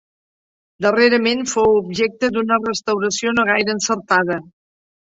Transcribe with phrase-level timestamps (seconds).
[0.85, 4.43] Darrerament fou objecte d'una restauració no gaire encertada.